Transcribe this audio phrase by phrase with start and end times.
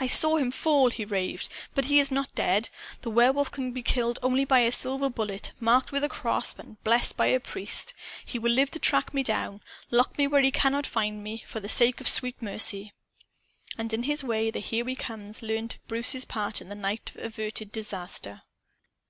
[0.00, 1.50] "I saw him fall!" he raved.
[1.74, 2.70] "But he is not dead.
[3.02, 6.82] The Werewolf can be killed only by a silver bullet, marked with a cross and
[6.84, 7.92] blessed by a priest.
[8.24, 9.60] He will live to track me down!
[9.90, 12.94] Lock me where he cannot find me, for the sake of sweet mercy!"
[13.76, 17.12] And in this way, the "Here We Comes" learned of Bruce's part in the night's
[17.16, 18.40] averted disaster.